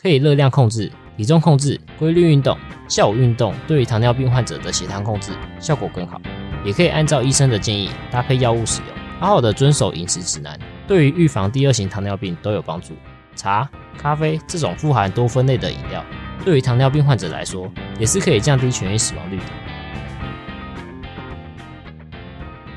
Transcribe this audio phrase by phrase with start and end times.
[0.00, 2.56] 可以热量控制、体重控制、规律运动、
[2.86, 6.20] 下午运动，对于糖尿病患者的血糖控制效果更好。
[6.64, 10.56] 也可以按照医生的建议搭配药物使用，好好的遵守饮食指南，
[10.86, 12.94] 对于预防第二型糖尿病都有帮助。
[13.34, 16.04] 茶、咖啡这种富含多酚类的饮料，
[16.44, 17.68] 对于糖尿病患者来说，
[17.98, 19.44] 也是可以降低痊愈死亡率的。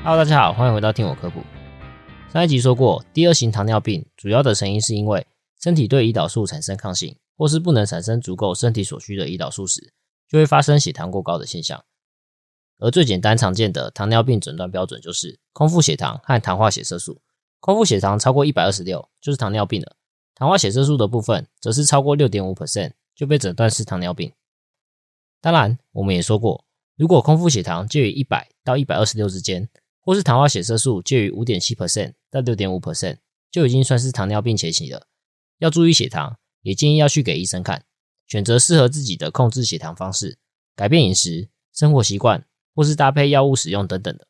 [0.02, 1.40] Hello，大家好，欢迎回到听我科普。
[2.32, 5.24] 上一集说过，第二型糖尿病主要的成因是因为
[5.62, 9.92] 身体对胰岛素产生抗性，或是不能产生足够身体所需的胰岛素时，
[10.28, 11.84] 就会发生血糖过高的现象。
[12.78, 17.20] 而最简单常见的糖尿病诊断标准就是空腹血糖和糖化血色素。
[17.60, 19.94] 空腹血糖超过一百二十六就是糖尿病了，
[20.34, 24.32] 糖化血色素的部分则是超过六点五 percent 就被诊断是糖尿病。
[25.40, 26.64] 当然，我们也说过，
[26.96, 29.68] 如果空腹血糖介于一百到一百二十六之间，
[30.00, 35.06] 或是糖化血色素介于五点七 percent 到六点五 percent，就已经算是糖尿病前期了。
[35.62, 37.84] 要注意血糖，也建议要去给医生看，
[38.26, 40.36] 选择适合自己的控制血糖方式，
[40.74, 44.26] 改变饮食、生活习惯，或是搭配药物使用等等的。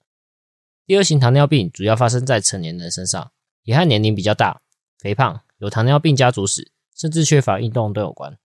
[0.85, 4.61] 第二型糖尿病主要发生在成年人身上，也和年龄比较大、
[4.99, 8.39] 肥胖、有糖尿病家族史，甚至缺乏运动都有关。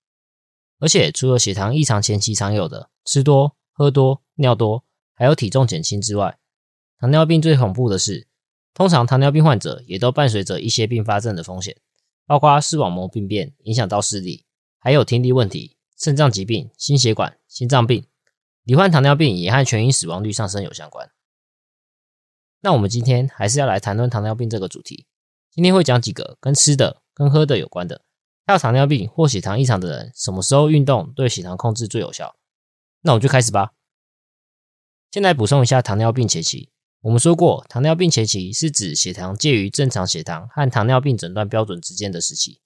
[0.79, 6.37] 而且除了血糖异常前期常有的吃多、喝多、尿多，还有体重减轻之外，
[6.97, 8.27] 糖尿病最恐怖的是，
[8.73, 11.75] 通常糖尿病患者也都伴随着一些并发症的风险。
[12.27, 14.45] 包括视网膜病变影响到视力，
[14.77, 18.05] 还有听力问题、肾脏疾病、心血管、心脏病。
[18.63, 21.09] 罹患糖尿病也和全因死亡率上升有相关。
[22.59, 25.05] 那我们今天还是要来谈论糖尿病这个主题。
[25.49, 28.03] 今天会讲几个跟吃的、跟喝的有关的。
[28.45, 32.35] 还有糖尿病或血糖异常的人，什么时候运动对血糖控制最有效？
[33.01, 33.71] 那我们就开始吧。
[35.11, 36.69] 先来补充一下糖尿病前期。
[37.01, 42.59] 我们说过，糖尿病前期是指血糖介于正常血糖和糖尿病诊断标准之间的时期。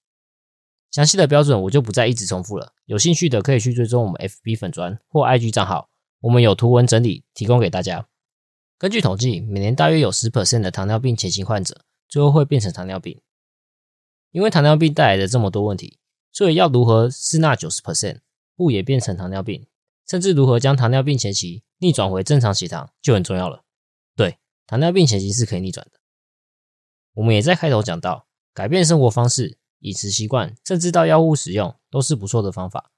[0.90, 5.88] 详细的标准我就不再一直重复了，有兴趣的可以去追踪我们 FB 粉砖或 IG 账号，
[6.20, 8.08] 我们有图文整理提供给大家。
[8.78, 13.20] 根据统计，每年大约有十 percent 的糖尿病前期患者最后会变成糖尿病。
[14.32, 15.98] 因为糖尿病带来的这么多问题，
[16.32, 18.20] 所以要如何是那九十 percent
[18.56, 19.66] 不也变成糖尿病，
[20.08, 23.62] 甚至如何将糖尿病前期逆转回正常血糖就很重要了。
[24.66, 26.00] 糖尿病前期是可以逆转的。
[27.14, 32.90] 我们也在开头讲到，改变生活方式、饮食习惯，甚至到药物使用，都是不错的方法。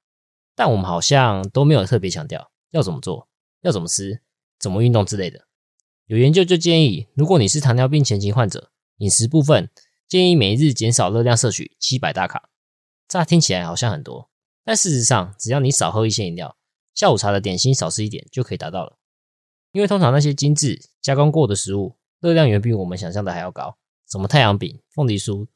[0.55, 3.27] 但我们好像都没有特别强调要怎么做、
[3.61, 4.21] 要怎么吃、
[4.57, 5.45] 怎么运动之类的。
[6.05, 9.69] 有研究就建议，如果你是糖尿病前期患者，饮食部分
[10.07, 12.49] 建议每日减少热量摄取七百大卡。
[13.07, 14.29] 乍听起来好像很多，
[14.63, 16.55] 但事实上，只要你少喝一些饮料，
[16.93, 18.97] 下午茶的点心少吃一点，就可以达到了。
[19.75, 23.77] 因为通常那些精致加工过的食物，热量远比我们想象的还要高。
[24.09, 25.47] 什么太阳饼、凤梨酥，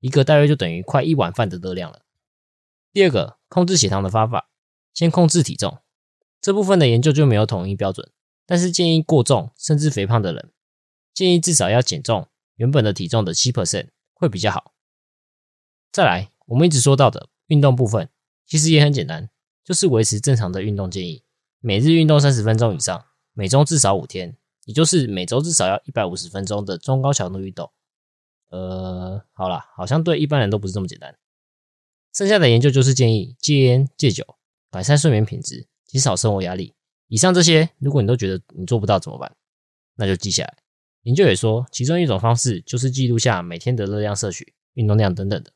[0.00, 2.02] 一个大约就等于快一碗饭的热量了。
[2.92, 4.50] 第二个控制血糖的方法，
[4.92, 5.78] 先控制体重。
[6.40, 8.10] 这部分的研究就没有统一标准，
[8.44, 10.50] 但是建议过重甚至肥胖的人，
[11.14, 12.26] 建议至少要减重
[12.56, 14.72] 原本的体重的七 percent 会比较好。
[15.92, 18.08] 再来，我们一直说到的运动部分，
[18.44, 19.30] 其实也很简单，
[19.62, 21.22] 就是维持正常的运动建议，
[21.60, 23.06] 每日运动三十分钟以上。
[23.32, 27.70] 每周至少五天，也就是每周至少要一百五十分钟的中高强度运动。
[28.50, 31.16] 呃，好了，好像对一般人都不是这么简单。
[32.12, 34.36] 剩下的研究就是建议戒烟戒酒，
[34.70, 36.74] 改善睡眠品质，减少生活压力。
[37.06, 39.36] 以上这些，如果你都觉得你做不到怎么办？
[39.96, 40.56] 那就记下来。
[41.02, 45.52] 研究也说，其中一种方式就是记录下每天的热量摄取、运动量等等的，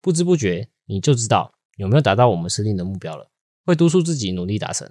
[0.00, 3.30] 不知不觉你就知道有没有达到我们设定的目标了，
[3.64, 4.90] 会督促自己努力达成。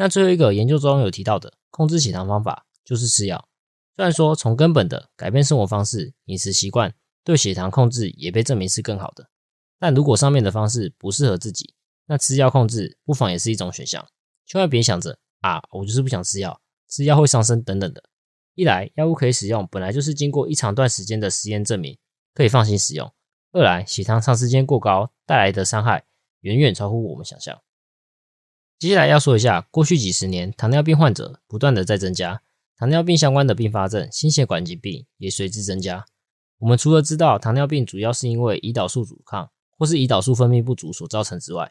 [0.00, 3.46] 那最后一个研究中有提到的控制血糖方法就是吃药。
[3.94, 9.28] 虽然说从根本的改变生活方式、饮食习惯对血糖控制也被证明是更好的，
[9.78, 11.74] 但如果上面的方式不适合自己，
[12.06, 14.02] 那吃药控制不妨也是一种选项。
[14.46, 16.58] 千万别想着啊，我就是不想吃药，
[16.88, 18.02] 吃药会上升等等的。
[18.54, 21.98] 一来药物可以使用，本来就是经过一长段时间的实验证明
[22.32, 23.06] 可以放心使用；
[23.52, 26.06] 二来血糖长时间过高带来的伤害
[26.40, 27.60] 远远超乎我们想象。
[28.80, 32.40] 接下来要说一下，过去几十年糖尿病患者不断的在增加，
[32.78, 36.06] 糖尿病相关的并发症、心血管疾病也随之增加。
[36.60, 41.70] 我们除了知道糖尿病主要是因为胰岛素阻抗或是胰岛素分泌不足所造成之外，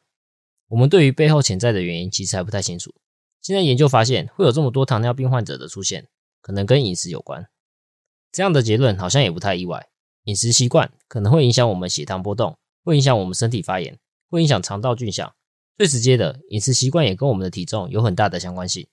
[0.67, 2.93] 我们对于背后潜在的原因其实还不太清楚。
[3.41, 6.09] 现在研究发现，会有这么多糖尿病患者的出现，
[6.43, 7.49] 可能跟饮食有关。
[8.31, 9.89] 这样的结论好像也不太意外，
[10.25, 13.97] 饮食习惯可能会影响我们血糖波动，会影响我们身体发炎，
[14.29, 15.33] 会影响肠道菌相。
[15.79, 18.85] 最直接的饮食习惯也跟我们的体重有很大的相关性，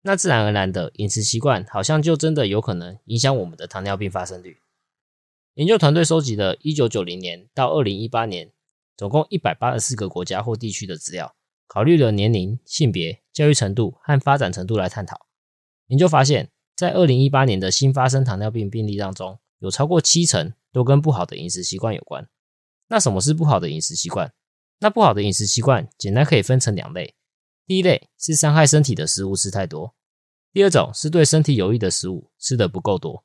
[0.00, 4.56] 那自然而然的饮食习惯好像就真的有可能影响我们的糖尿病发生率。
[5.56, 8.50] 研究团队收集了1990年到2018年
[8.96, 11.34] 总共一百八十四个国家或地区的资料，
[11.66, 15.26] 考虑了年龄、性别、教育程度和发展程度来探讨。
[15.88, 22.26] 研究发现，在二零一八年的新发生糖尿病病例当中，有超过七成都跟不好的饮食习惯有关。
[22.88, 24.32] 那什么是不好的饮食习惯？
[24.82, 27.14] 那不好的饮食习惯，简单可以分成两类。
[27.68, 29.94] 第一类是伤害身体的食物吃太多，
[30.52, 33.24] 第二种是对身体有益的食物吃的不够多。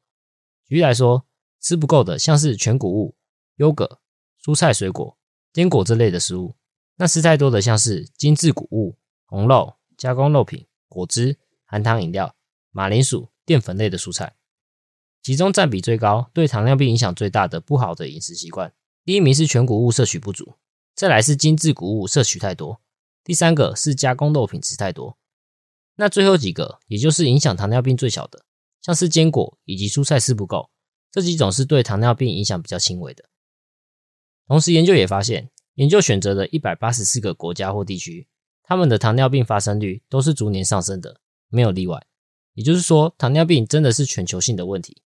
[0.68, 1.26] 举例来说，
[1.60, 3.16] 吃不够的像是全谷物、
[3.56, 4.00] 优格、
[4.40, 5.18] 蔬菜、水果、
[5.52, 6.56] 坚果这类的食物；
[6.98, 8.96] 那吃太多的像是精致谷物、
[9.26, 12.36] 红肉、加工肉品、果汁、含糖饮料、
[12.70, 14.36] 马铃薯、淀粉类的蔬菜。
[15.24, 18.72] 其中占比最高、对糖尿病影响最大的不好的饮食习惯，
[19.04, 20.54] 第一名是全谷物摄取不足。
[20.98, 22.82] 再来是精致谷物摄取太多，
[23.24, 25.16] 第三个是加工肉品吃太多，
[25.96, 28.44] 那最后几个也就是影响糖尿病最小的，
[28.82, 30.72] 像是坚果以及蔬菜吃不够，
[31.12, 33.26] 这几种是对糖尿病影响比较轻微的。
[34.48, 38.28] 同时研究也发现，研究选择的一百八十四个国家或地区，
[38.64, 42.08] 他们的糖尿病发生率都是逐年上升的，没有例外。
[42.56, 45.04] 也就是说，糖尿病真的是全球性的问题。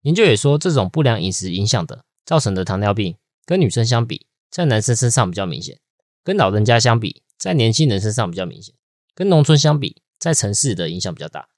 [0.00, 3.14] 研究也说，这种不良饮食影响的造成的糖尿病，
[3.44, 4.26] 跟女生相比。
[4.50, 5.78] 在男生身上比较明显，
[6.24, 8.74] 跟老人家相比，在年轻人身上比较明显，
[9.14, 11.48] 跟农村相比，在城市的影响比较大。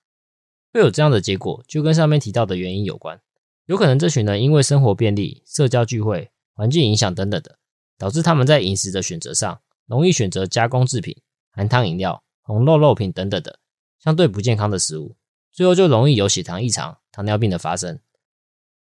[0.73, 3.21] 会有这样的结果，就跟上面提到的原因有关。
[3.67, 7.59] 有可能这群人因为生活便利、社交聚会、环境影响等等的，
[7.97, 11.17] 导致他们在饮食的选择上，容易选择加工制品、
[11.51, 13.61] 含糖饮料、红肉肉品等等的
[13.99, 15.17] 相对不健康的食物，
[15.53, 18.01] 最后就容易有血糖异常、糖尿病的发生。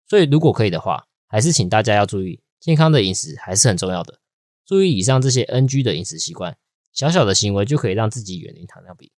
[0.08, 2.42] 所以，如果可以的话，还是请大家要注意。
[2.60, 4.20] 健康的饮食还是很重要的。
[4.66, 6.58] 注意以上这些 NG 的饮食习惯，
[6.94, 9.10] 小小的行为就可以让自己远离糖尿病。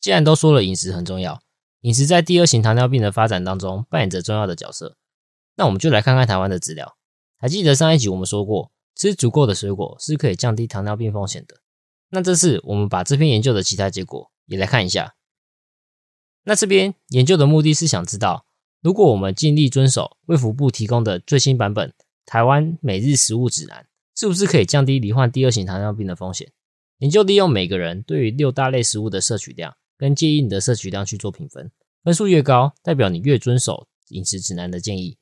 [0.00, 1.42] 既然都说了饮食很重要，
[1.80, 4.96] 饮食在第二型糖尿病的发展当中扮演着重要的角色。
[5.56, 6.96] 那我们就来看看台湾的资料。
[7.36, 11.60] 还记得上一集我们说过，吃足够的水果是可以降低糖尿病风险的。
[12.10, 15.16] 那这次我们把这篇研究的其他结果也来看一下。
[16.44, 18.46] 那这边研究的目的是想知道，
[18.80, 21.92] 如果我们尽力遵守卫福部提供的最新版本。
[22.26, 26.50] 台湾每日食物指南是不是可以降低罹患第二型糖尿病的风险？
[26.98, 31.70] 研究利用每个人对于六大类食物的摄取量跟建议你的摄取量去做评分，
[32.02, 35.18] 分数越高，代表你越遵守饮食指南的建议。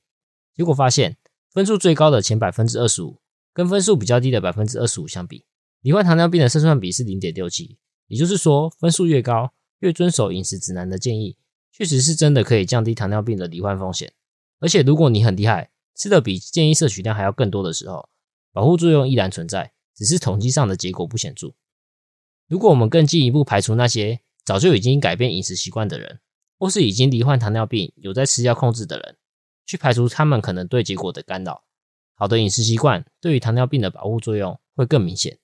[0.54, 1.16] 结果发现，
[1.50, 3.20] 分数最高的前百分之二十五，
[3.52, 5.44] 跟分数比较低的百分之二十五相比，
[5.80, 7.78] 罹患糖尿病的胜算比是零点六七。
[8.08, 11.38] 也就是说，分数越高，越遵守饮食指南的建议，
[11.72, 14.12] 确实是真的可以降低糖尿病的罹患风险。
[14.60, 18.08] 而且，如果你很厉害，吃的比建议摄取量还要更多的时候，
[18.52, 21.54] 保护作用依然存在，只是统计上的结果不显著。
[22.48, 26.20] 如果我们更进一步排除那些早就已经改变饮食习惯的人，
[26.58, 29.16] 或是已经罹患糖尿病有在吃药控制的人，
[29.64, 31.64] 去排除他们可能对结果的干扰，
[32.14, 35.38] 好的饮食习惯对于糖尿病的保护作用会更明显。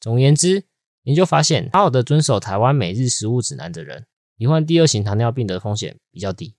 [0.00, 0.64] 总而言之，
[1.02, 6.56] 研究发现，好好的遵守台湾每日食物指南的人，罹患第二型糖尿病的风险比较低。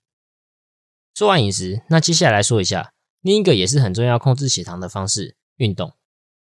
[1.13, 2.92] 说完饮食，那接下来说一下。
[3.23, 5.93] 另一个也是很重要控制血糖的方式，运动。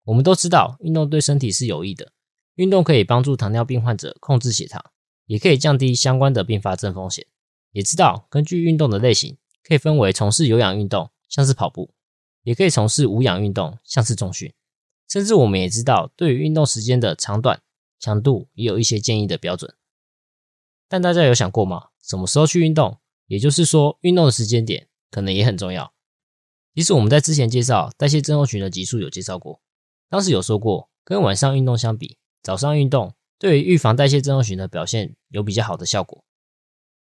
[0.04, 2.14] 我们都知道，运动对身体是有益的。
[2.54, 4.84] 运动可以帮助糖尿病患者控制血糖，
[5.26, 7.26] 也可以降低相关的并发症风险。
[7.72, 11.90] 也知道，根据运动的类型，可以分为从事有氧运动，像是跑步；
[12.44, 14.54] 也可以从事无氧运动，像是重训。
[15.10, 17.60] 甚至我们也知道，对于运动时间的长短、
[18.00, 19.74] 强度，也有一些建议的标准。
[20.88, 21.88] 但大家有想过吗？
[22.04, 23.00] 什么时候去运动？
[23.26, 25.92] 也就是说，运动的时间点可能也很重要。
[26.78, 29.60] 其实我们在之前介绍代谢症候群的集数有介绍过，
[30.10, 36.24] 当时有说过，跟晚上运动相比，早上运动对于预防代谢症候群的表现有比较好的效果。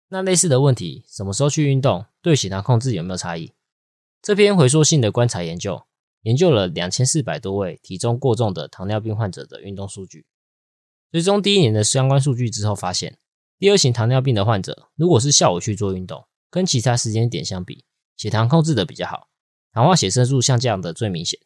[0.10, 3.54] 那类似的问题，什么时候去运动，对血糖控制有没有差异？
[4.22, 5.84] 这篇回溯性的观察研究，
[6.24, 10.26] 研究了两千四百多位体重过重的糖尿病患者的运动数据，
[11.10, 13.18] 追踪第一年的相关数据之后，发现
[13.58, 17.86] 第二型糖尿病的患者，如果是下午去做运动，跟其他时间点相比，
[18.18, 19.30] 血糖控制的比较好。
[19.74, 21.40] 糖化血色素像这样的最明显。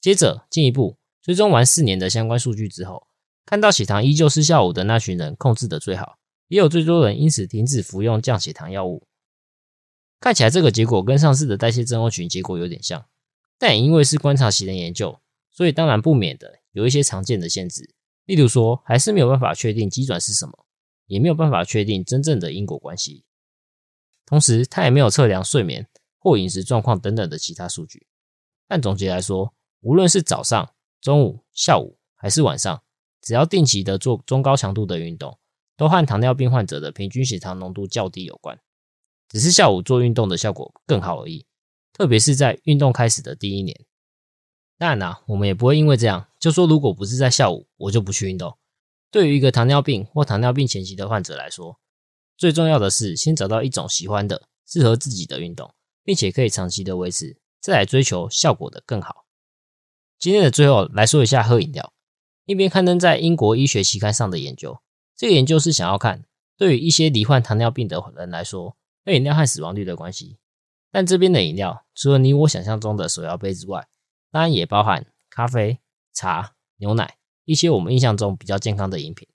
[0.00, 3.08] 接着进一步追踪完四年的相关数据之后，
[3.46, 6.18] 看到血糖依旧是下午的那群人控制的最好，
[6.48, 9.06] 也有最多人因此停止服用降血糖药物。
[10.20, 13.06] 看起来这个结果跟上次的代谢症候群结果有点像，
[13.58, 15.18] 但也因为是观察型的研究，
[15.50, 17.94] 所以当然不免的有一些常见的限制，
[18.26, 20.66] 例如说还是没有办法确定基转是什么，
[21.06, 23.24] 也没有办法确定真正的因果关系，
[24.26, 25.86] 同时它也没有测量睡眠。
[26.24, 28.06] 或饮食状况等等的其他数据，
[28.66, 29.52] 但总结来说，
[29.82, 32.82] 无论是早上、中午、下午还是晚上，
[33.20, 35.38] 只要定期的做中高强度的运动，
[35.76, 38.58] 都和糖尿病患者的平均血糖浓度较低有关。
[39.28, 41.44] 只是下午做运动的效果更好而已，
[41.92, 43.84] 特别是在运动开始的第一年。
[44.78, 48.56] 当然啦，我们也不会因为这样就说如果不是在下午，我就不去运动。
[49.10, 51.78] 对于一个糖尿病或糖尿病前期的患者来说，
[52.38, 55.72] 最重要的是先找到一种喜欢的、适合自己的运动，
[56.04, 59.24] 并且可以长期的维持，再来追求效果的更好。
[60.18, 61.92] 今天的最后来说一下喝饮料，
[62.44, 64.78] 一边刊登在英国医学期刊上的研究，
[65.16, 66.24] 这个研究是想要看
[66.56, 70.38] 对于一些罹患糖尿病的人来说，喝饮料和死亡率的关系。
[70.90, 73.88] 但这边的饮料除了你我想象中的手摇杯之外，
[74.30, 75.80] 当然也包含咖啡、
[76.12, 77.16] 茶、牛奶。
[77.46, 79.28] 一些我们印象中比较健康的饮品，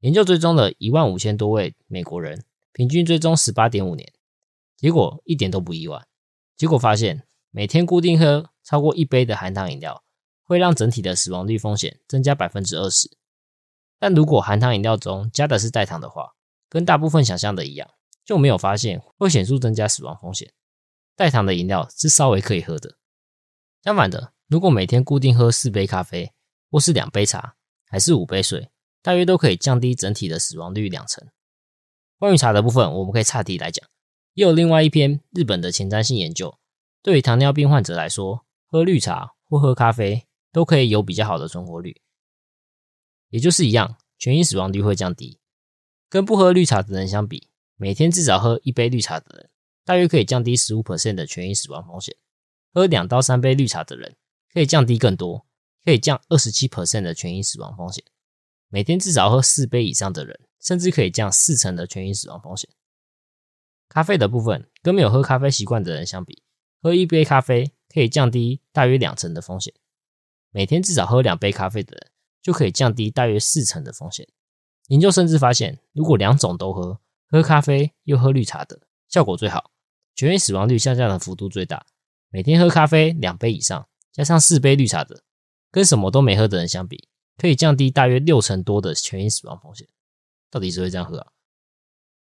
[0.00, 4.12] 研究追踪了一万五千多位美国人，平均追踪十八点五年，
[4.78, 6.06] 结果一点都不意外。
[6.56, 10.04] 结果发现，每天固定喝超过一杯的含糖饮料，
[10.44, 13.18] 会让整体的死亡率风险增加百分之二十。
[13.98, 16.34] 但如果含糖饮料中加的是代糖的话，
[16.68, 17.90] 跟大部分想象的一样，
[18.24, 20.52] 就没有发现会显著增加死亡风险。
[21.16, 22.96] 代糖的饮料是稍微可以喝的。
[23.82, 26.32] 相反的，如果每天固定喝四杯咖啡，
[26.70, 27.56] 或是两杯茶，
[27.86, 28.70] 还是五杯水，
[29.02, 31.26] 大约都可以降低整体的死亡率两成。
[32.18, 33.88] 关于茶的部分，我们可以岔题来讲，
[34.38, 36.56] 也有另外一篇日本的前瞻性研究，
[37.02, 42.00] 对于糖尿病患者来说，喝绿茶或喝咖啡都可以有比较好的存活率，
[43.30, 45.40] 也就是一样，全因死亡率会降低。
[46.08, 49.50] 跟不喝绿茶的人相比，每天至少喝一杯绿茶的人，
[49.84, 52.14] 大约可以降低十五 percent 的全因死亡风险；
[52.72, 54.14] 喝两到三杯绿茶的人，
[54.54, 55.48] 可以降低更多。
[55.84, 58.04] 可以降二十七 percent 的全因死亡风险。
[58.68, 62.70] 每天至少喝四杯以上的人，甚至可以降四成的全因死亡风险。
[63.88, 66.42] 咖啡的部分，跟没有喝咖啡习惯的人相比，
[66.82, 69.72] 喝一杯咖啡可以降低大约两成的风险。
[70.50, 72.10] 每天至少喝两杯咖啡的人，
[72.42, 74.28] 就可以降低大约四成的风险。
[74.88, 79.70] 研究甚至发现，如果两种都喝，喝咖啡又喝绿茶的，效果最好，
[80.14, 81.86] 全因死亡率下降的幅度最大。
[82.30, 85.22] 每天喝咖啡两杯以上，加上四杯绿茶的。
[85.70, 89.86] 跟什么都没喝的人相比，可以降低大约六成多的全因死亡风险。
[90.50, 91.32] 到底谁会这样喝啊？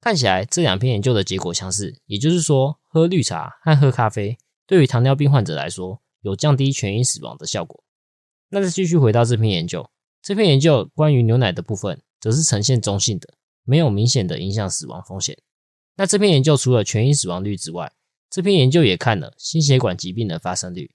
[0.01, 7.85] 看起来这两篇研究的结果相似，也就是说，喝绿茶和喝咖啡对于糖尿病患者来说有降低全因死亡的效果。
[8.49, 9.91] 那再继续回到这篇研究，
[10.23, 15.39] 这篇研究关于牛奶的部分则是呈现中性的，没有明显的影响死亡风险。
[15.97, 17.93] 那这篇研究除了全因死亡率之外，
[18.31, 20.91] 这篇研究也看了心血管疾病的发生率。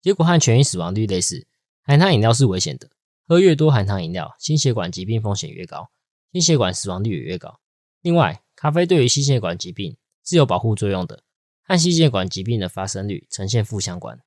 [0.00, 1.46] 结果和全因死亡率类似，
[1.82, 2.88] 含糖饮料是危险的。
[3.26, 5.90] 喝越多含糖饮料，心血管疾病风险越高，
[6.32, 7.61] 心血管死亡率也越高。
[8.02, 11.22] 另外，咖啡对于心血管疾病是有保护作用的，
[11.62, 14.20] 和心血管疾病的发生率呈现负相关。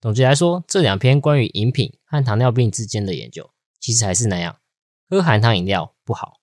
[0.00, 4.58] 总结来说，这两篇关于饮品和糖尿病之间的研究，其实还是那样，
[5.08, 6.40] 喝含糖饮料不好。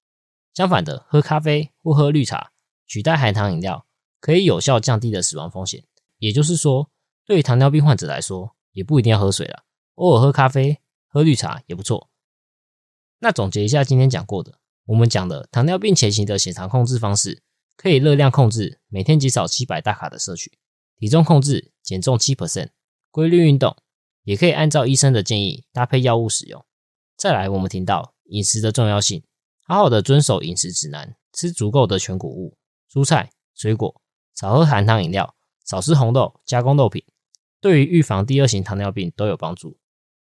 [0.53, 2.51] 相反的，喝咖啡或喝绿茶
[2.87, 3.85] 取代含糖饮料，
[4.21, 5.83] 可以有效降低的死亡风险。
[6.19, 6.89] 也就是说。
[7.25, 9.63] 对于糖尿病患者来说，也不一定要喝水了，
[9.95, 12.09] 偶尔喝咖啡、喝绿茶也不错。
[13.19, 17.41] 那总结一下今天讲过的，我们讲的糖尿病前期的血糖控制方式，
[17.77, 20.51] 可以热量控制，每天减少七百大卡的摄取；
[20.97, 22.67] 体重控制，减重七 percent；
[23.09, 23.77] 规律运动，
[24.23, 26.65] 也可以按照医生的建议搭配药物使用。
[27.15, 29.23] 再来，我们听到饮食的重要性，
[29.65, 32.57] 好好的遵守饮食指南，吃足够的全谷物、
[32.91, 34.01] 蔬菜、水果，
[34.35, 35.33] 少喝含糖饮料，
[35.65, 37.05] 少吃红豆、加工豆品。
[37.61, 39.77] 对于预防第二型糖尿病都有帮助。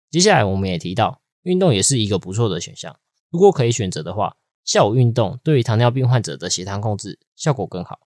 [0.09, 2.97] 接下来我们也提到，运动也是一个不错的选项。
[3.31, 8.01] 如果可以选择的话，下午运动对于糖尿病患者的血糖控制效果更好。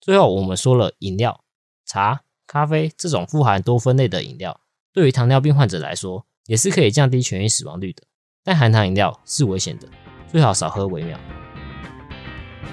[0.00, 1.44] 最后我们说了，饮料、
[1.84, 4.60] 茶、咖啡这种富含多酚类的饮料，
[4.92, 8.02] 对于糖尿病患者来说也是可以降低全因死亡率的。
[8.42, 9.86] 但含糖饮料是危险的，
[10.26, 11.18] 最好少喝为妙。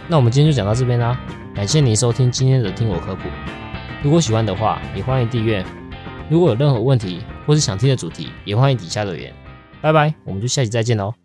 [0.08, 1.20] 那我们今天就讲到这边啦，
[1.54, 3.30] 感谢您收听今天的听我科普。
[4.02, 5.64] 如果喜欢的话，也欢迎订阅。
[6.30, 9.32] 如果有任何问题或是想听的主题，也欢迎底下留言。
[9.82, 11.19] 拜拜，我们就下期再见喽。